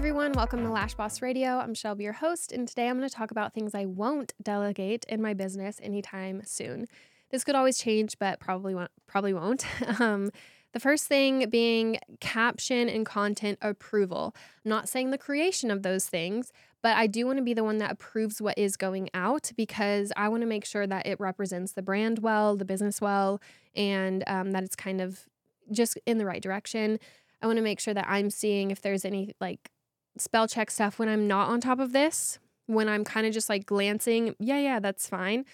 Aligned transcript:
everyone, 0.00 0.32
welcome 0.32 0.62
to 0.62 0.70
Lash 0.70 0.94
Boss 0.94 1.20
Radio. 1.20 1.58
I'm 1.58 1.74
Shelby, 1.74 2.04
your 2.04 2.14
host, 2.14 2.52
and 2.52 2.66
today 2.66 2.88
I'm 2.88 2.96
going 2.96 3.06
to 3.06 3.14
talk 3.14 3.30
about 3.30 3.52
things 3.52 3.74
I 3.74 3.84
won't 3.84 4.32
delegate 4.42 5.04
in 5.10 5.20
my 5.20 5.34
business 5.34 5.78
anytime 5.82 6.40
soon. 6.46 6.86
This 7.28 7.44
could 7.44 7.54
always 7.54 7.76
change, 7.76 8.18
but 8.18 8.40
probably 8.40 8.74
won't. 8.74 8.90
Probably 9.06 9.34
won't. 9.34 9.66
um, 10.00 10.30
the 10.72 10.80
first 10.80 11.06
thing 11.06 11.50
being 11.50 11.98
caption 12.18 12.88
and 12.88 13.04
content 13.04 13.58
approval. 13.60 14.34
I'm 14.64 14.70
not 14.70 14.88
saying 14.88 15.10
the 15.10 15.18
creation 15.18 15.70
of 15.70 15.82
those 15.82 16.06
things, 16.06 16.50
but 16.80 16.96
I 16.96 17.06
do 17.06 17.26
want 17.26 17.36
to 17.36 17.44
be 17.44 17.52
the 17.52 17.62
one 17.62 17.76
that 17.76 17.92
approves 17.92 18.40
what 18.40 18.56
is 18.56 18.78
going 18.78 19.10
out 19.12 19.52
because 19.54 20.14
I 20.16 20.30
want 20.30 20.40
to 20.40 20.46
make 20.46 20.64
sure 20.64 20.86
that 20.86 21.06
it 21.06 21.20
represents 21.20 21.72
the 21.72 21.82
brand 21.82 22.20
well, 22.20 22.56
the 22.56 22.64
business 22.64 23.02
well, 23.02 23.38
and 23.76 24.24
um, 24.26 24.52
that 24.52 24.62
it's 24.62 24.76
kind 24.76 25.02
of 25.02 25.26
just 25.70 25.98
in 26.06 26.16
the 26.16 26.24
right 26.24 26.42
direction. 26.42 26.98
I 27.42 27.46
want 27.46 27.58
to 27.58 27.62
make 27.62 27.80
sure 27.80 27.92
that 27.92 28.06
I'm 28.08 28.30
seeing 28.30 28.70
if 28.70 28.80
there's 28.80 29.04
any 29.04 29.34
like 29.42 29.70
spell 30.18 30.48
check 30.48 30.70
stuff 30.70 30.98
when 30.98 31.08
I'm 31.08 31.26
not 31.26 31.48
on 31.48 31.60
top 31.60 31.78
of 31.78 31.92
this, 31.92 32.38
when 32.66 32.88
I'm 32.88 33.04
kind 33.04 33.26
of 33.26 33.32
just 33.32 33.48
like 33.48 33.66
glancing, 33.66 34.34
yeah, 34.38 34.58
yeah, 34.58 34.80
that's 34.80 35.08
fine. 35.08 35.44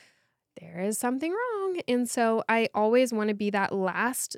There 0.60 0.80
is 0.80 0.98
something 0.98 1.32
wrong. 1.32 1.80
And 1.86 2.08
so 2.08 2.42
I 2.48 2.68
always 2.74 3.12
want 3.12 3.28
to 3.28 3.34
be 3.34 3.50
that 3.50 3.74
last 3.74 4.36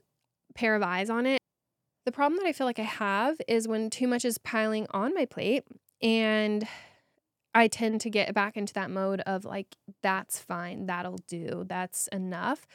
pair 0.55 0.75
of 0.75 0.83
eyes 0.83 1.11
on 1.11 1.27
it. 1.27 1.39
The 2.05 2.13
problem 2.13 2.39
that 2.39 2.49
I 2.49 2.53
feel 2.53 2.67
like 2.67 2.79
I 2.79 2.85
have 2.85 3.37
is 3.47 3.69
when 3.69 3.91
too 3.91 4.09
much 4.09 4.25
is 4.25 4.39
piling 4.39 4.87
on 4.91 5.15
my 5.15 5.27
plate 5.27 5.65
and 6.03 6.66
I 7.55 7.69
tend 7.69 8.01
to 8.03 8.11
get 8.11 8.35
back 8.35 8.57
into 8.57 8.73
that 8.75 8.91
mode 8.91 9.21
of 9.21 9.45
like, 9.45 9.77
that's 10.03 10.39
fine, 10.39 10.87
that'll 10.87 11.19
do, 11.29 11.65
that's 11.69 12.09
enough 12.09 12.66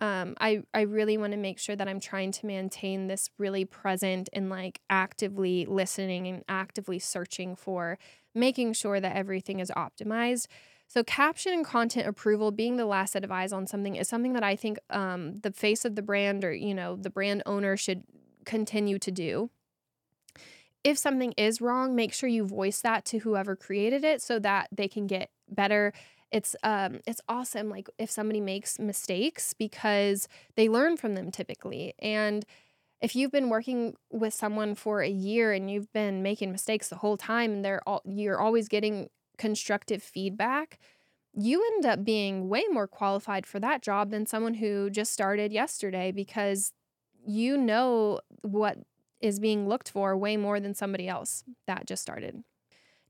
um, 0.00 0.34
I, 0.40 0.62
I 0.72 0.82
really 0.82 1.18
want 1.18 1.32
to 1.32 1.36
make 1.36 1.58
sure 1.58 1.76
that 1.76 1.86
I'm 1.86 2.00
trying 2.00 2.32
to 2.32 2.46
maintain 2.46 3.06
this 3.06 3.30
really 3.38 3.66
present 3.66 4.30
and 4.32 4.48
like 4.48 4.80
actively 4.88 5.66
listening 5.66 6.26
and 6.26 6.42
actively 6.48 6.98
searching 6.98 7.54
for 7.54 7.98
making 8.34 8.72
sure 8.72 8.98
that 8.98 9.14
everything 9.14 9.60
is 9.60 9.70
optimized. 9.76 10.46
So, 10.88 11.04
caption 11.04 11.52
and 11.52 11.64
content 11.64 12.08
approval 12.08 12.50
being 12.50 12.76
the 12.76 12.86
last 12.86 13.12
set 13.12 13.22
of 13.22 13.30
eyes 13.30 13.52
on 13.52 13.66
something 13.66 13.94
is 13.94 14.08
something 14.08 14.32
that 14.32 14.42
I 14.42 14.56
think 14.56 14.78
um, 14.88 15.36
the 15.36 15.52
face 15.52 15.84
of 15.84 15.94
the 15.94 16.02
brand 16.02 16.44
or, 16.44 16.52
you 16.52 16.74
know, 16.74 16.96
the 16.96 17.10
brand 17.10 17.42
owner 17.46 17.76
should 17.76 18.02
continue 18.44 18.98
to 18.98 19.10
do. 19.10 19.50
If 20.82 20.96
something 20.96 21.32
is 21.36 21.60
wrong, 21.60 21.94
make 21.94 22.12
sure 22.12 22.28
you 22.28 22.44
voice 22.44 22.80
that 22.80 23.04
to 23.06 23.18
whoever 23.18 23.54
created 23.54 24.02
it 24.02 24.22
so 24.22 24.38
that 24.40 24.68
they 24.72 24.88
can 24.88 25.06
get 25.06 25.30
better 25.48 25.92
it's 26.32 26.54
um 26.62 27.00
it's 27.06 27.20
awesome 27.28 27.68
like 27.68 27.88
if 27.98 28.10
somebody 28.10 28.40
makes 28.40 28.78
mistakes 28.78 29.54
because 29.54 30.28
they 30.56 30.68
learn 30.68 30.96
from 30.96 31.14
them 31.14 31.30
typically 31.30 31.94
and 31.98 32.44
if 33.00 33.16
you've 33.16 33.32
been 33.32 33.48
working 33.48 33.94
with 34.10 34.34
someone 34.34 34.74
for 34.74 35.00
a 35.00 35.08
year 35.08 35.52
and 35.52 35.70
you've 35.70 35.92
been 35.92 36.22
making 36.22 36.52
mistakes 36.52 36.88
the 36.88 36.96
whole 36.96 37.16
time 37.16 37.52
and 37.52 37.64
they're 37.64 37.82
all 37.86 38.02
you're 38.04 38.40
always 38.40 38.68
getting 38.68 39.08
constructive 39.38 40.02
feedback 40.02 40.78
you 41.32 41.64
end 41.74 41.86
up 41.86 42.04
being 42.04 42.48
way 42.48 42.64
more 42.70 42.88
qualified 42.88 43.46
for 43.46 43.60
that 43.60 43.82
job 43.82 44.10
than 44.10 44.26
someone 44.26 44.54
who 44.54 44.90
just 44.90 45.12
started 45.12 45.52
yesterday 45.52 46.10
because 46.10 46.72
you 47.24 47.56
know 47.56 48.20
what 48.42 48.78
is 49.20 49.38
being 49.38 49.68
looked 49.68 49.90
for 49.90 50.16
way 50.16 50.36
more 50.36 50.60
than 50.60 50.74
somebody 50.74 51.06
else 51.06 51.44
that 51.66 51.86
just 51.86 52.02
started. 52.02 52.42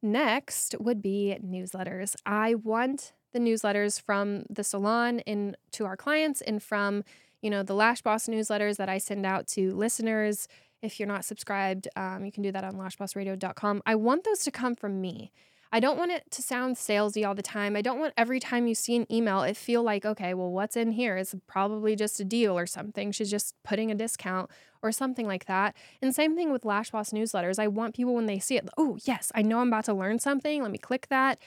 Next 0.02 0.74
would 0.78 1.02
be 1.02 1.36
newsletters. 1.44 2.16
I 2.24 2.54
want 2.54 3.12
the 3.32 3.38
newsletters 3.38 4.00
from 4.00 4.44
the 4.48 4.64
salon 4.64 5.20
and 5.26 5.56
to 5.72 5.84
our 5.84 5.96
clients 5.96 6.40
and 6.40 6.62
from, 6.62 7.04
you 7.42 7.50
know, 7.50 7.62
the 7.62 7.74
Lash 7.74 8.02
Boss 8.02 8.26
newsletters 8.26 8.76
that 8.76 8.88
I 8.88 8.98
send 8.98 9.26
out 9.26 9.46
to 9.48 9.74
listeners. 9.74 10.48
If 10.82 10.98
you're 10.98 11.08
not 11.08 11.24
subscribed, 11.24 11.88
um, 11.96 12.24
you 12.24 12.32
can 12.32 12.42
do 12.42 12.50
that 12.52 12.64
on 12.64 12.75
lashbossradio.com. 12.75 13.82
I 13.84 13.94
want 13.94 14.25
those 14.25 14.41
to 14.41 14.50
come 14.50 14.75
from 14.75 15.00
me. 15.00 15.32
I 15.72 15.78
don't 15.78 15.97
want 15.97 16.10
it 16.10 16.28
to 16.32 16.42
sound 16.42 16.76
salesy 16.76 17.26
all 17.26 17.34
the 17.34 17.42
time. 17.42 17.76
I 17.76 17.82
don't 17.82 18.00
want 18.00 18.12
every 18.16 18.41
time 18.41 18.66
you 18.66 18.75
see 18.75 18.97
an 18.97 19.10
email, 19.12 19.42
it 19.42 19.56
feel 19.56 19.82
like, 19.82 20.04
okay, 20.04 20.34
well, 20.34 20.50
what's 20.50 20.76
in 20.76 20.92
here 20.92 21.16
is 21.16 21.34
probably 21.47 21.94
just 21.94 22.19
a 22.19 22.25
deal 22.25 22.58
or 22.58 22.66
something. 22.66 23.12
She's 23.12 23.31
just 23.31 23.54
putting 23.62 23.91
a 23.91 23.94
discount 23.94 24.50
or 24.82 24.91
something 24.91 25.26
like 25.26 25.47
that. 25.47 25.76
And 26.03 26.14
same 26.14 26.34
thing 26.34 26.50
with 26.50 26.64
Lash 26.64 26.91
Boss 26.91 27.10
newsletters. 27.10 27.58
I 27.58 27.69
want 27.69 27.94
people 27.94 28.14
when 28.14 28.26
they 28.26 28.41
see 28.41 28.56
it, 28.56 28.69
oh, 28.76 28.98
yes, 29.04 29.31
I 29.34 29.42
know 29.42 29.60
I'm 29.60 29.69
about 29.69 29.84
to 29.84 29.94
learn 29.94 30.19
something. 30.19 30.62
Let 30.62 30.72
me 30.72 30.78
click 30.78 31.06
that. 31.08 31.38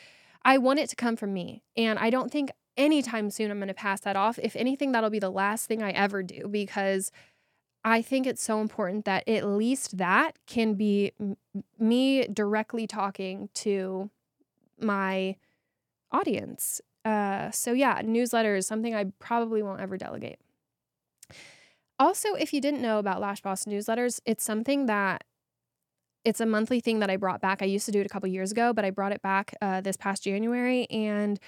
I 0.46 0.58
want 0.58 0.80
it 0.80 0.90
to 0.90 0.96
come 0.96 1.18
from 1.18 1.34
me. 1.34 1.64
And 1.76 2.00
I 2.00 2.10
don't 2.10 2.32
think 2.32 2.52
anytime 2.78 3.30
soon 3.30 3.52
I'm 3.52 3.58
going 3.58 3.68
to 3.68 3.74
pass 3.74 4.00
that 4.02 4.16
off. 4.16 4.40
If 4.42 4.56
anything, 4.56 4.92
that'll 4.92 5.10
be 5.10 5.20
the 5.20 5.30
last 5.30 5.68
thing 5.68 5.84
I 5.84 5.92
ever 5.92 6.24
do 6.24 6.48
because 6.50 7.12
I 7.86 8.02
think 8.02 8.26
it's 8.26 8.42
so 8.42 8.62
important 8.62 9.06
that 9.06 9.28
at 9.28 9.46
least 9.46 9.98
that 9.98 10.38
can 10.48 10.76
be 10.76 11.12
m- 11.20 11.38
me 11.78 12.26
directly 12.28 12.88
talking 12.88 13.50
to 13.56 14.10
my 14.80 15.36
audience. 16.12 16.82
Uh, 17.04 17.52
so, 17.52 17.74
yeah, 17.74 18.02
newsletter 18.04 18.56
is 18.56 18.66
something 18.66 18.96
I 18.96 19.06
probably 19.20 19.62
won't 19.62 19.82
ever 19.82 19.98
delegate. 19.98 20.40
Also, 22.00 22.34
if 22.36 22.54
you 22.54 22.62
didn't 22.62 22.82
know 22.82 23.00
about 23.00 23.20
Lash 23.20 23.42
Boss 23.42 23.66
newsletters, 23.66 24.20
it's 24.26 24.44
something 24.44 24.86
that 24.86 25.26
it's 26.24 26.40
a 26.40 26.46
monthly 26.46 26.80
thing 26.80 27.00
that 27.00 27.10
I 27.10 27.18
brought 27.18 27.42
back. 27.42 27.62
I 27.62 27.66
used 27.66 27.86
to 27.86 27.92
do 27.92 28.00
it 28.00 28.06
a 28.06 28.10
couple 28.10 28.30
years 28.30 28.52
ago, 28.52 28.72
but 28.74 28.86
I 28.86 28.92
brought 28.92 29.12
it 29.12 29.22
back 29.22 29.54
uh, 29.62 29.82
this 29.82 29.98
past 29.98 30.24
January. 30.24 30.90
And 30.90 31.40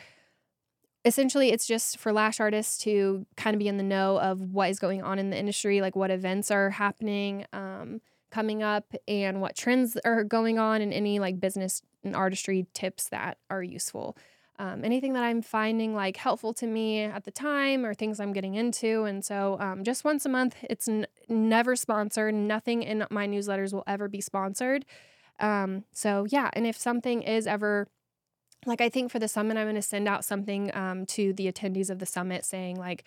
essentially 1.06 1.52
it's 1.52 1.68
just 1.68 2.00
for 2.00 2.12
lash 2.12 2.40
artists 2.40 2.78
to 2.80 3.26
kind 3.38 3.54
of 3.54 3.60
be 3.60 3.68
in 3.68 3.78
the 3.78 3.84
know 3.84 4.20
of 4.20 4.42
what 4.42 4.70
is 4.70 4.80
going 4.80 5.04
on 5.04 5.20
in 5.20 5.30
the 5.30 5.38
industry 5.38 5.80
like 5.80 5.96
what 5.96 6.12
events 6.12 6.52
are 6.52 6.72
happening 6.72 7.46
um, 7.54 8.02
coming 8.32 8.62
up 8.62 8.94
and 9.08 9.40
what 9.40 9.56
trends 9.56 9.98
are 10.04 10.24
going 10.26 10.60
on 10.60 10.82
and 10.82 10.94
any 10.94 11.20
like 11.20 11.40
business 11.40 11.82
and 12.04 12.16
artistry 12.16 12.68
tips 12.74 13.08
that 13.10 13.38
are 13.50 13.64
useful. 13.64 14.18
Um, 14.58 14.86
anything 14.86 15.14
that 15.14 15.24
i'm 15.24 15.42
finding 15.42 15.94
like 15.96 16.16
helpful 16.16 16.54
to 16.56 16.68
me 16.68 17.02
at 17.02 17.26
the 17.26 17.32
time 17.32 17.86
or 17.86 17.94
things 17.94 18.20
i'm 18.20 18.34
getting 18.34 18.56
into. 18.56 19.04
And 19.04 19.24
so 19.24 19.58
um, 19.60 19.84
just 19.84 20.04
once 20.04 20.26
a 20.26 20.30
month 20.30 20.56
it's 20.64 20.88
n- 20.88 21.08
never 21.30 21.76
sponsored. 21.76 22.34
Nothing 22.34 22.84
in 22.84 23.06
my 23.10 23.28
newsletters 23.28 23.74
will 23.74 23.84
ever 23.88 24.08
be 24.08 24.22
sponsored. 24.22 24.86
Um, 25.40 25.84
so 25.94 26.26
yeah 26.30 26.50
and 26.54 26.66
if 26.66 26.78
something 26.78 27.22
is 27.22 27.48
ever 27.48 27.88
like 28.66 28.82
I 28.82 28.90
think 28.90 29.12
for 29.12 29.20
the 29.20 29.28
summit, 29.28 29.58
I'm 29.58 29.66
going 29.66 29.76
to 29.76 29.82
send 29.82 30.08
out 30.08 30.26
something 30.26 30.76
um, 30.76 31.06
to 31.08 31.34
the 31.34 31.52
attendees 31.52 31.90
of 31.90 32.00
the 32.00 32.06
summit 32.06 32.46
saying 32.46 32.78
like, 32.78 33.04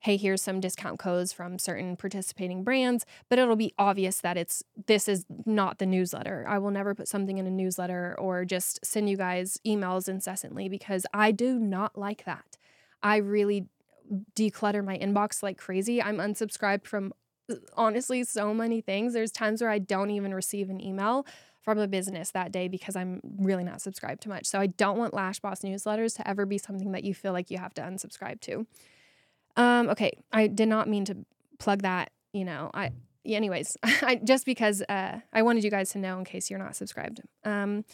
hey, 0.00 0.16
here's 0.16 0.42
some 0.42 0.58
discount 0.58 0.98
codes 0.98 1.32
from 1.32 1.60
certain 1.60 1.96
participating 1.96 2.64
brands, 2.64 3.06
but 3.28 3.38
it'll 3.38 3.54
be 3.54 3.72
obvious 3.78 4.20
that 4.20 4.36
it's 4.36 4.64
this 4.86 5.06
is 5.08 5.24
not 5.46 5.78
the 5.78 5.86
newsletter. 5.86 6.44
I 6.48 6.58
will 6.58 6.72
never 6.72 6.92
put 6.92 7.06
something 7.06 7.38
in 7.38 7.46
a 7.46 7.50
newsletter 7.50 8.16
or 8.18 8.44
just 8.44 8.84
send 8.84 9.08
you 9.08 9.16
guys 9.16 9.60
emails 9.64 10.08
incessantly 10.08 10.68
because 10.68 11.06
I 11.14 11.30
do 11.30 11.58
not 11.58 11.96
like 11.96 12.24
that. 12.24 12.58
I 13.00 13.16
really 13.18 13.66
declutter 14.34 14.84
my 14.84 14.98
inbox 14.98 15.42
like 15.42 15.56
crazy. 15.56 16.02
I'm 16.02 16.18
unsubscribed 16.18 16.86
from 16.86 17.12
honestly 17.76 18.24
so 18.24 18.52
many 18.52 18.80
things. 18.80 19.12
There's 19.12 19.32
times 19.32 19.60
where 19.60 19.70
I 19.70 19.78
don't 19.78 20.10
even 20.10 20.34
receive 20.34 20.68
an 20.68 20.80
email 20.80 21.26
from 21.62 21.78
a 21.78 21.86
business 21.86 22.30
that 22.32 22.52
day 22.52 22.68
because 22.68 22.96
I'm 22.96 23.20
really 23.38 23.64
not 23.64 23.80
subscribed 23.80 24.22
to 24.22 24.28
much. 24.28 24.46
So 24.46 24.58
I 24.60 24.66
don't 24.66 24.98
want 24.98 25.14
Lash 25.14 25.40
Boss 25.40 25.60
newsletters 25.60 26.16
to 26.16 26.28
ever 26.28 26.44
be 26.44 26.58
something 26.58 26.92
that 26.92 27.04
you 27.04 27.14
feel 27.14 27.32
like 27.32 27.50
you 27.50 27.58
have 27.58 27.72
to 27.74 27.82
unsubscribe 27.82 28.40
to. 28.42 28.66
Um, 29.56 29.88
okay, 29.90 30.12
I 30.32 30.48
did 30.48 30.68
not 30.68 30.88
mean 30.88 31.04
to 31.06 31.16
plug 31.58 31.82
that. 31.82 32.10
You 32.32 32.44
know, 32.44 32.70
I. 32.74 32.90
Anyways, 33.24 33.76
I 33.84 34.16
just 34.22 34.44
because 34.44 34.82
uh, 34.88 35.20
I 35.32 35.42
wanted 35.42 35.62
you 35.62 35.70
guys 35.70 35.90
to 35.90 35.98
know 35.98 36.18
in 36.18 36.24
case 36.24 36.50
you're 36.50 36.58
not 36.58 36.74
subscribed. 36.74 37.20
Um, 37.44 37.84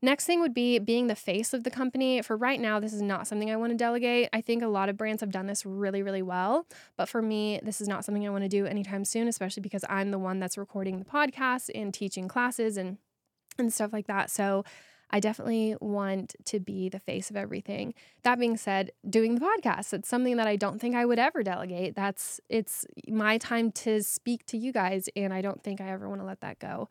Next 0.00 0.26
thing 0.26 0.40
would 0.40 0.54
be 0.54 0.78
being 0.78 1.08
the 1.08 1.16
face 1.16 1.52
of 1.52 1.64
the 1.64 1.70
company. 1.70 2.22
For 2.22 2.36
right 2.36 2.60
now, 2.60 2.78
this 2.78 2.92
is 2.92 3.02
not 3.02 3.26
something 3.26 3.50
I 3.50 3.56
want 3.56 3.72
to 3.72 3.76
delegate. 3.76 4.28
I 4.32 4.40
think 4.40 4.62
a 4.62 4.68
lot 4.68 4.88
of 4.88 4.96
brands 4.96 5.22
have 5.22 5.32
done 5.32 5.46
this 5.46 5.66
really, 5.66 6.04
really 6.04 6.22
well. 6.22 6.66
But 6.96 7.08
for 7.08 7.20
me, 7.20 7.58
this 7.64 7.80
is 7.80 7.88
not 7.88 8.04
something 8.04 8.24
I 8.24 8.30
want 8.30 8.44
to 8.44 8.48
do 8.48 8.64
anytime 8.64 9.04
soon, 9.04 9.26
especially 9.26 9.60
because 9.60 9.84
I'm 9.88 10.12
the 10.12 10.18
one 10.18 10.38
that's 10.38 10.56
recording 10.56 11.00
the 11.00 11.04
podcast 11.04 11.70
and 11.74 11.92
teaching 11.92 12.28
classes 12.28 12.76
and 12.76 12.98
and 13.58 13.72
stuff 13.72 13.92
like 13.92 14.06
that. 14.06 14.30
So 14.30 14.64
I 15.10 15.20
definitely 15.20 15.74
want 15.80 16.34
to 16.46 16.60
be 16.60 16.88
the 16.88 17.00
face 17.00 17.30
of 17.30 17.36
everything. 17.36 17.94
That 18.24 18.38
being 18.38 18.56
said, 18.56 18.92
doing 19.08 19.36
the 19.36 19.40
podcast, 19.40 19.92
it's 19.94 20.08
something 20.08 20.36
that 20.36 20.46
I 20.46 20.56
don't 20.56 20.80
think 20.80 20.94
I 20.94 21.06
would 21.06 21.18
ever 21.18 21.42
delegate. 21.42 21.94
That's 21.94 22.40
it's 22.48 22.86
my 23.08 23.38
time 23.38 23.72
to 23.72 24.02
speak 24.02 24.44
to 24.46 24.58
you 24.58 24.72
guys 24.72 25.08
and 25.16 25.32
I 25.32 25.40
don't 25.40 25.62
think 25.62 25.80
I 25.80 25.90
ever 25.90 26.08
want 26.08 26.20
to 26.20 26.26
let 26.26 26.40
that 26.40 26.58
go. 26.58 26.88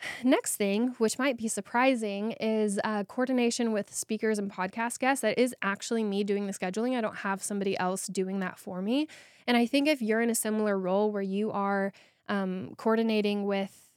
Next 0.22 0.56
thing, 0.56 0.94
which 0.98 1.18
might 1.18 1.36
be 1.36 1.48
surprising, 1.48 2.32
is 2.32 2.78
uh, 2.84 3.02
coordination 3.04 3.72
with 3.72 3.92
speakers 3.92 4.38
and 4.38 4.50
podcast 4.50 5.00
guests. 5.00 5.22
That 5.22 5.38
is 5.38 5.54
actually 5.60 6.04
me 6.04 6.22
doing 6.22 6.46
the 6.46 6.52
scheduling. 6.52 6.96
I 6.96 7.00
don't 7.00 7.16
have 7.18 7.42
somebody 7.42 7.76
else 7.78 8.06
doing 8.06 8.38
that 8.40 8.60
for 8.60 8.80
me. 8.80 9.08
And 9.46 9.56
I 9.56 9.66
think 9.66 9.88
if 9.88 10.00
you're 10.00 10.20
in 10.20 10.30
a 10.30 10.36
similar 10.36 10.78
role 10.78 11.10
where 11.10 11.22
you 11.22 11.50
are 11.50 11.92
um, 12.28 12.74
coordinating 12.76 13.44
with 13.44 13.87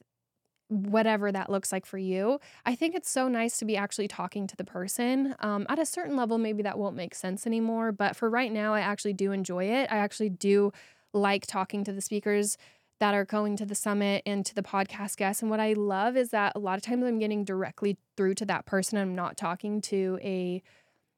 whatever 0.72 1.30
that 1.30 1.50
looks 1.50 1.70
like 1.70 1.84
for 1.84 1.98
you. 1.98 2.40
I 2.64 2.74
think 2.74 2.94
it's 2.94 3.10
so 3.10 3.28
nice 3.28 3.58
to 3.58 3.64
be 3.64 3.76
actually 3.76 4.08
talking 4.08 4.46
to 4.46 4.56
the 4.56 4.64
person. 4.64 5.34
Um, 5.40 5.66
at 5.68 5.78
a 5.78 5.86
certain 5.86 6.16
level, 6.16 6.38
maybe 6.38 6.62
that 6.62 6.78
won't 6.78 6.96
make 6.96 7.14
sense 7.14 7.46
anymore, 7.46 7.92
but 7.92 8.16
for 8.16 8.30
right 8.30 8.50
now, 8.50 8.74
I 8.74 8.80
actually 8.80 9.12
do 9.12 9.32
enjoy 9.32 9.64
it. 9.64 9.92
I 9.92 9.98
actually 9.98 10.30
do 10.30 10.72
like 11.12 11.46
talking 11.46 11.84
to 11.84 11.92
the 11.92 12.00
speakers 12.00 12.56
that 13.00 13.14
are 13.14 13.24
going 13.24 13.56
to 13.56 13.66
the 13.66 13.74
summit 13.74 14.22
and 14.24 14.46
to 14.46 14.54
the 14.54 14.62
podcast 14.62 15.16
guests. 15.16 15.42
And 15.42 15.50
what 15.50 15.60
I 15.60 15.72
love 15.72 16.16
is 16.16 16.30
that 16.30 16.52
a 16.54 16.58
lot 16.58 16.78
of 16.78 16.82
times 16.82 17.04
I'm 17.04 17.18
getting 17.18 17.44
directly 17.44 17.98
through 18.16 18.34
to 18.36 18.46
that 18.46 18.64
person. 18.64 18.96
I'm 18.96 19.14
not 19.14 19.36
talking 19.36 19.80
to 19.82 20.18
a 20.22 20.62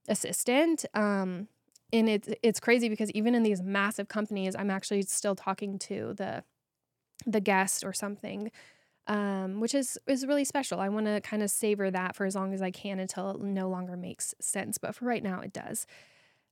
assistant. 0.08 0.84
Um, 0.94 1.48
and 1.92 2.08
it's 2.08 2.28
it's 2.42 2.58
crazy 2.58 2.88
because 2.88 3.10
even 3.12 3.34
in 3.34 3.42
these 3.42 3.62
massive 3.62 4.08
companies, 4.08 4.56
I'm 4.56 4.70
actually 4.70 5.02
still 5.02 5.36
talking 5.36 5.78
to 5.80 6.14
the 6.16 6.42
the 7.26 7.40
guest 7.40 7.84
or 7.84 7.92
something, 7.92 8.50
um, 9.06 9.60
which 9.60 9.74
is 9.74 9.98
is 10.06 10.26
really 10.26 10.44
special. 10.44 10.80
I 10.80 10.88
want 10.88 11.06
to 11.06 11.20
kind 11.20 11.42
of 11.42 11.50
savor 11.50 11.90
that 11.90 12.16
for 12.16 12.24
as 12.24 12.34
long 12.34 12.54
as 12.54 12.62
I 12.62 12.70
can 12.70 12.98
until 12.98 13.30
it 13.30 13.40
no 13.40 13.68
longer 13.68 13.96
makes 13.96 14.34
sense. 14.40 14.78
But 14.78 14.94
for 14.94 15.04
right 15.04 15.22
now, 15.22 15.40
it 15.40 15.52
does. 15.52 15.86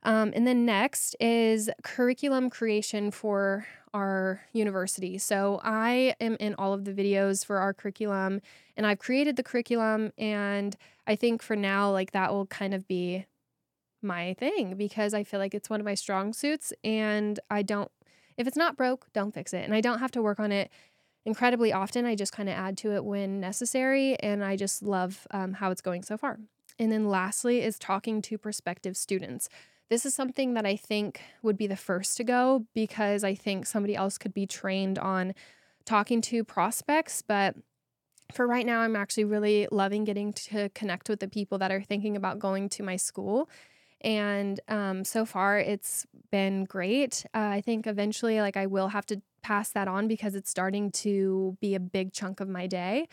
Um, 0.05 0.33
and 0.35 0.47
then 0.47 0.67
next 0.67 1.15
is 1.21 1.71
curriculum 1.83 2.51
creation 2.51 3.11
for 3.11 3.67
our 3.95 4.41
university. 4.53 5.19
So 5.19 5.61
I 5.63 6.15
am 6.21 6.37
in 6.41 6.55
all 6.57 6.73
of 6.73 6.85
the 6.85 6.93
videos 6.93 7.45
for 7.45 7.59
our 7.59 7.73
curriculum 7.73 8.41
and 8.77 8.87
I've 8.87 8.99
created 8.99 9.37
the 9.37 9.43
curriculum. 9.43 10.13
And 10.19 10.77
I 11.07 11.15
think 11.15 11.43
for 11.43 11.55
now, 11.55 11.91
like 11.91 12.13
that 12.13 12.33
will 12.33 12.47
kind 12.47 12.75
of 12.75 12.89
be 12.89 13.27
my 14.03 14.35
thing 14.35 14.75
because 14.75 15.15
I 15.15 15.23
feel 15.23 15.39
like 15.39 15.55
it's 15.55 15.71
one 15.71 15.79
of 15.79 15.87
my 15.87 15.95
strong 15.95 16.33
suits. 16.33 16.73
And 16.83 17.39
I 17.49 17.63
don't, 17.63 17.91
if 18.37 18.49
it's 18.49 18.57
not 18.57 18.77
broke, 18.77 19.07
don't 19.13 19.33
fix 19.33 19.53
it. 19.53 19.65
And 19.65 19.75
I 19.75 19.81
don't 19.81 20.01
have 20.01 20.11
to 20.13 20.23
work 20.23 20.41
on 20.41 20.51
it 20.51 20.71
incredibly 21.25 21.73
often. 21.73 22.05
I 22.05 22.15
just 22.15 22.33
kind 22.33 22.49
of 22.49 22.57
add 22.57 22.77
to 22.79 22.95
it 22.95 23.05
when 23.05 23.41
necessary. 23.41 24.17
And 24.21 24.45
I 24.45 24.57
just 24.57 24.83
love 24.83 25.27
um, 25.31 25.55
how 25.55 25.71
it's 25.71 25.83
going 25.83 26.03
so 26.03 26.17
far. 26.17 26.39
And 26.79 26.91
then 26.91 27.09
lastly 27.09 27.63
is 27.63 27.79
talking 27.79 28.23
to 28.23 28.39
prospective 28.39 28.97
students. 28.97 29.49
This 29.89 30.07
is 30.07 30.15
something 30.15 30.55
that 30.55 30.65
I 30.65 30.77
think 30.77 31.21
would 31.43 31.59
be 31.59 31.67
the 31.67 31.77
first 31.77 32.17
to 32.17 32.25
go 32.25 32.65
because 32.75 33.25
I 33.25 33.35
think 33.35 33.67
somebody 33.67 33.95
else 33.95 34.17
could 34.17 34.33
be 34.33 34.47
trained 34.47 34.99
on 34.99 35.35
talking 35.85 36.21
to 36.23 36.45
prospects. 36.45 37.23
But 37.23 37.57
for 38.33 38.47
right 38.47 38.65
now, 38.65 38.81
I'm 38.81 38.97
actually 38.97 39.25
really 39.25 39.69
loving 39.71 40.05
getting 40.05 40.33
to 40.33 40.71
connect 40.71 41.09
with 41.09 41.21
the 41.21 41.29
people 41.29 41.59
that 41.59 41.71
are 41.71 41.83
thinking 41.83 42.17
about 42.17 42.39
going 42.39 42.69
to 42.71 42.83
my 42.83 42.97
school. 42.97 43.51
And 44.03 44.61
um, 44.69 45.05
so 45.05 45.25
far, 45.25 45.59
it's 45.59 46.07
been 46.31 46.65
great. 46.65 47.25
Uh, 47.35 47.39
I 47.39 47.61
think 47.61 47.87
eventually, 47.87 48.41
like, 48.41 48.57
I 48.57 48.67
will 48.67 48.89
have 48.89 49.07
to 49.07 49.23
pass 49.43 49.71
that 49.71 49.89
on 49.89 50.09
because 50.09 50.35
it's 50.35 50.51
starting 50.51 50.91
to 50.93 51.57
be 51.61 51.75
a 51.75 51.81
big 51.81 52.13
chunk 52.13 52.41
of 52.41 52.49
my 52.49 52.67
day. 52.67 53.09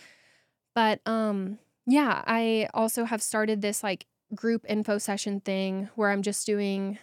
But 0.76 1.02
um, 1.06 1.60
yeah, 1.88 2.24
I 2.26 2.70
also 2.74 3.06
have 3.06 3.22
started 3.22 3.62
this 3.62 3.84
like 3.84 4.06
group 4.36 4.66
info 4.68 4.98
session 4.98 5.40
thing 5.42 5.90
where 5.96 6.12
I'm 6.12 6.22
just 6.22 6.46
doing 6.46 7.00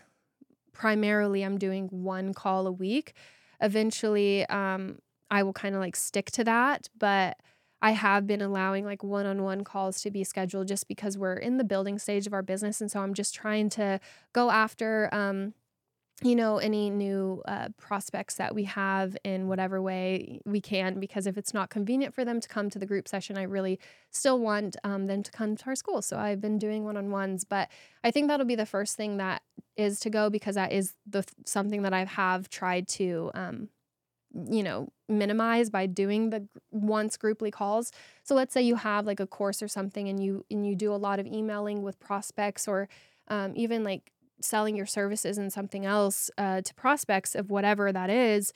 primarily 0.73 1.43
I'm 1.43 1.59
doing 1.59 1.89
one 1.89 2.35
call 2.35 2.67
a 2.67 2.73
week. 2.73 3.15
Eventually, 3.61 4.47
um, 4.47 4.99
I 5.31 5.43
will 5.43 5.53
kind 5.53 5.75
of 5.75 5.81
like 5.81 5.97
stick 5.97 6.31
to 6.33 6.45
that, 6.45 6.89
but 6.99 7.39
I 7.87 7.93
have 7.93 8.27
been 8.27 8.43
allowing 8.43 8.85
like 8.85 9.05
one 9.05 9.27
on 9.27 9.45
one 9.45 9.63
calls 9.63 10.03
to 10.03 10.11
be 10.11 10.25
scheduled 10.25 10.67
just 10.67 10.89
because 10.89 11.17
we're 11.17 11.37
in 11.37 11.57
the 11.57 11.63
building 11.63 12.01
stage 12.01 12.27
of 12.27 12.33
our 12.33 12.43
business. 12.43 12.81
And 12.81 12.91
so 12.91 12.99
I'm 12.99 13.15
just 13.15 13.33
trying 13.33 13.71
to 13.71 14.01
go 14.33 14.51
after 14.51 15.09
um, 15.13 15.55
you 16.21 16.35
know, 16.35 16.59
any 16.59 16.91
new 16.91 17.43
uh, 17.47 17.69
prospects 17.79 18.35
that 18.37 18.57
we 18.57 18.65
have 18.65 19.17
in 19.23 19.47
whatever 19.47 19.81
way 19.81 20.41
we 20.45 20.61
can. 20.61 20.99
Because 20.99 21.29
if 21.29 21.39
it's 21.39 21.55
not 21.55 21.71
convenient 21.71 22.13
for 22.13 22.25
them 22.25 22.41
to 22.41 22.49
come 22.49 22.71
to 22.71 22.81
the 22.81 22.87
group 22.87 23.07
session, 23.07 23.39
I 23.39 23.45
really 23.45 23.79
still 24.11 24.41
want 24.41 24.77
um, 24.83 25.07
them 25.07 25.23
to 25.23 25.31
come 25.31 25.55
to 25.55 25.67
our 25.67 25.77
school. 25.77 26.03
So 26.03 26.19
I've 26.19 26.41
been 26.41 26.59
doing 26.59 26.83
one 26.83 26.97
on 26.97 27.13
ones, 27.13 27.45
but 27.45 27.69
I 28.03 28.11
think 28.11 28.27
that'll 28.27 28.47
be 28.47 28.57
the 28.57 28.67
first 28.67 28.97
thing 28.97 29.19
that 29.19 29.43
is 29.77 30.01
to 30.01 30.11
go 30.11 30.29
because 30.29 30.57
that 30.57 30.73
is 30.73 30.95
the 31.07 31.25
something 31.45 31.83
that 31.83 31.93
I 31.93 32.05
have 32.05 32.49
tried 32.49 32.89
to, 32.89 33.31
um, 33.35 33.69
you 34.35 34.65
know, 34.65 34.89
minimize 35.09 35.71
by 35.71 35.87
doing 35.87 36.31
the 36.31 36.47
once 36.71 37.17
grouply 37.17 37.51
calls. 37.51 37.93
So 38.23 38.35
let's 38.35 38.53
say 38.53 38.63
you 38.63 38.77
have 38.77 39.07
like 39.07 39.21
a 39.21 39.27
course 39.27 39.63
or 39.63 39.69
something, 39.69 40.09
and 40.09 40.23
you 40.23 40.45
and 40.51 40.67
you 40.67 40.75
do 40.75 40.93
a 40.93 40.97
lot 40.97 41.19
of 41.19 41.27
emailing 41.27 41.83
with 41.83 41.99
prospects 42.01 42.67
or 42.67 42.89
um, 43.29 43.53
even 43.55 43.85
like 43.85 44.13
selling 44.41 44.77
your 44.77 44.87
services 44.87 45.39
and 45.39 45.53
something 45.53 45.87
else 45.87 46.31
uh, 46.39 46.61
to 46.61 46.75
prospects 46.75 47.35
of 47.35 47.51
whatever 47.51 47.93
that 47.93 48.11
is, 48.11 48.53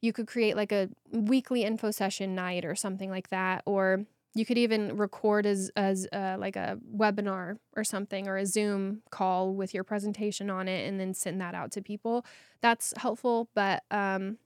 you 0.00 0.12
could 0.12 0.26
create 0.26 0.56
like 0.56 0.72
a 0.72 0.88
weekly 1.12 1.64
info 1.64 1.90
session 1.90 2.34
night 2.34 2.64
or 2.64 2.74
something 2.74 3.10
like 3.10 3.28
that, 3.28 3.62
or 3.66 4.04
you 4.34 4.46
could 4.46 4.58
even 4.58 4.96
record 4.96 5.46
as 5.46 5.70
as 5.76 6.06
uh, 6.12 6.36
like 6.38 6.56
a 6.56 6.78
webinar 6.96 7.58
or 7.76 7.84
something 7.84 8.28
or 8.28 8.36
a 8.36 8.46
Zoom 8.46 9.02
call 9.10 9.52
with 9.52 9.74
your 9.74 9.84
presentation 9.84 10.48
on 10.50 10.68
it, 10.68 10.88
and 10.88 11.00
then 11.00 11.12
send 11.14 11.40
that 11.40 11.54
out 11.54 11.72
to 11.72 11.82
people. 11.82 12.24
That's 12.60 12.94
helpful, 12.96 13.48
but 13.54 13.82
um, 13.90 14.38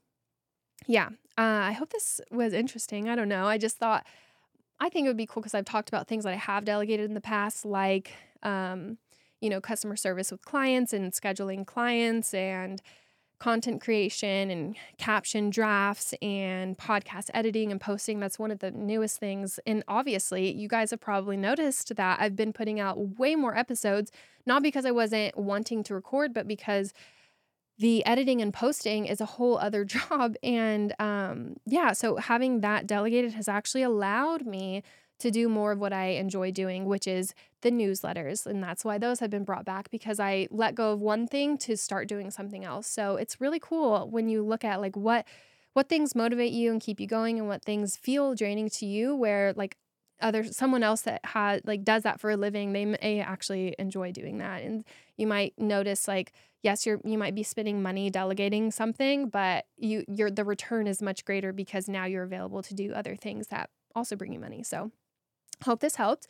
yeah, 0.87 1.09
uh, 1.37 1.41
I 1.41 1.71
hope 1.71 1.91
this 1.91 2.21
was 2.31 2.53
interesting. 2.53 3.09
I 3.09 3.15
don't 3.15 3.29
know. 3.29 3.45
I 3.45 3.57
just 3.57 3.77
thought 3.77 4.05
I 4.79 4.89
think 4.89 5.05
it 5.05 5.09
would 5.09 5.17
be 5.17 5.25
cool 5.25 5.41
because 5.41 5.53
I've 5.53 5.65
talked 5.65 5.89
about 5.89 6.07
things 6.07 6.25
that 6.25 6.33
I 6.33 6.37
have 6.37 6.65
delegated 6.65 7.05
in 7.05 7.13
the 7.13 7.21
past, 7.21 7.65
like 7.65 8.11
um, 8.43 8.97
you 9.41 9.49
know, 9.49 9.61
customer 9.61 9.95
service 9.95 10.31
with 10.31 10.41
clients 10.43 10.93
and 10.93 11.11
scheduling 11.11 11.65
clients 11.65 12.33
and 12.33 12.81
content 13.39 13.81
creation 13.81 14.49
and 14.49 14.75
caption 14.97 15.49
drafts 15.49 16.13
and 16.21 16.77
podcast 16.77 17.29
editing 17.33 17.71
and 17.71 17.81
posting. 17.81 18.19
That's 18.19 18.39
one 18.39 18.51
of 18.51 18.59
the 18.59 18.71
newest 18.71 19.19
things. 19.19 19.59
And 19.65 19.83
obviously, 19.87 20.51
you 20.51 20.67
guys 20.67 20.91
have 20.91 21.01
probably 21.01 21.35
noticed 21.35 21.95
that 21.95 22.21
I've 22.21 22.35
been 22.35 22.53
putting 22.53 22.79
out 22.79 23.19
way 23.19 23.35
more 23.35 23.57
episodes, 23.57 24.11
not 24.45 24.63
because 24.63 24.85
I 24.85 24.91
wasn't 24.91 25.37
wanting 25.37 25.83
to 25.83 25.93
record, 25.93 26.33
but 26.33 26.47
because 26.47 26.93
the 27.79 28.05
editing 28.05 28.41
and 28.41 28.53
posting 28.53 29.05
is 29.05 29.19
a 29.21 29.25
whole 29.25 29.57
other 29.57 29.83
job. 29.97 30.35
And 30.43 30.93
um, 30.99 31.57
yeah, 31.65 31.93
so 31.93 32.17
having 32.17 32.61
that 32.61 32.87
delegated 32.87 33.33
has 33.33 33.47
actually 33.47 33.83
allowed 33.83 34.45
me 34.45 34.83
to 35.19 35.31
do 35.31 35.47
more 35.47 35.71
of 35.71 35.79
what 35.79 35.93
I 35.93 36.07
enjoy 36.07 36.51
doing, 36.51 36.85
which 36.85 37.07
is 37.07 37.33
the 37.61 37.71
newsletters. 37.71 38.45
And 38.45 38.61
that's 38.61 38.83
why 38.83 38.97
those 38.97 39.19
have 39.21 39.29
been 39.29 39.45
brought 39.45 39.63
back 39.63 39.89
because 39.89 40.19
I 40.19 40.47
let 40.51 40.75
go 40.75 40.91
of 40.91 41.01
one 41.01 41.27
thing 41.27 41.57
to 41.59 41.77
start 41.77 42.07
doing 42.07 42.29
something 42.29 42.65
else. 42.65 42.87
So 42.87 43.15
it's 43.15 43.39
really 43.39 43.59
cool 43.59 44.09
when 44.09 44.27
you 44.27 44.43
look 44.43 44.63
at 44.63 44.81
like 44.81 44.97
what 44.97 45.25
what 45.73 45.89
things 45.89 46.13
motivate 46.13 46.51
you 46.51 46.71
and 46.71 46.79
keep 46.79 46.99
you 46.99 47.07
going 47.07 47.39
and 47.39 47.47
what 47.47 47.63
things 47.63 47.97
feel 47.97 48.35
draining 48.35 48.69
to 48.69 48.85
you 48.85 49.15
where 49.15 49.53
like 49.53 49.75
other 50.21 50.43
someone 50.43 50.83
else 50.83 51.01
that 51.01 51.19
had 51.25 51.61
like 51.65 51.83
does 51.83 52.03
that 52.03 52.19
for 52.19 52.29
a 52.29 52.37
living 52.37 52.71
they 52.71 52.85
may 52.85 53.19
actually 53.19 53.75
enjoy 53.77 54.11
doing 54.11 54.37
that 54.37 54.61
and 54.63 54.85
you 55.17 55.27
might 55.27 55.53
notice 55.57 56.07
like 56.07 56.31
yes 56.61 56.85
you're 56.85 56.99
you 57.03 57.17
might 57.17 57.35
be 57.35 57.43
spending 57.43 57.81
money 57.81 58.09
delegating 58.09 58.71
something 58.71 59.27
but 59.27 59.65
you 59.75 60.05
your 60.07 60.31
the 60.31 60.45
return 60.45 60.87
is 60.87 61.01
much 61.01 61.25
greater 61.25 61.51
because 61.51 61.89
now 61.89 62.05
you're 62.05 62.23
available 62.23 62.61
to 62.61 62.73
do 62.73 62.93
other 62.93 63.15
things 63.15 63.47
that 63.47 63.69
also 63.95 64.15
bring 64.15 64.31
you 64.31 64.39
money 64.39 64.63
so 64.63 64.91
Hope 65.63 65.79
this 65.79 65.95
helped. 65.95 66.27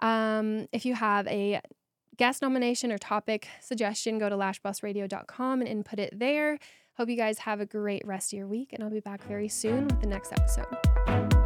Um, 0.00 0.66
if 0.72 0.84
you 0.84 0.94
have 0.94 1.26
a 1.28 1.60
guest 2.16 2.42
nomination 2.42 2.92
or 2.92 2.98
topic 2.98 3.48
suggestion, 3.60 4.18
go 4.18 4.28
to 4.28 4.36
lashbossradio.com 4.36 5.60
and 5.60 5.68
input 5.68 5.98
it 5.98 6.18
there. 6.18 6.58
Hope 6.96 7.08
you 7.08 7.16
guys 7.16 7.38
have 7.40 7.60
a 7.60 7.66
great 7.66 8.02
rest 8.06 8.32
of 8.32 8.38
your 8.38 8.46
week, 8.46 8.72
and 8.72 8.84
I'll 8.84 8.90
be 8.90 9.00
back 9.00 9.22
very 9.24 9.48
soon 9.48 9.88
with 9.88 10.00
the 10.00 10.06
next 10.06 10.32
episode. 10.32 11.43